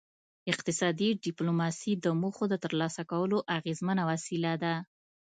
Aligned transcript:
اقتصادي 0.51 1.09
ډیپلوماسي 1.25 1.93
د 2.03 2.05
موخو 2.21 2.45
د 2.49 2.55
ترلاسه 2.63 3.01
کولو 3.11 3.37
اغیزمنه 3.57 4.03
وسیله 4.11 4.53
ده 4.63 4.73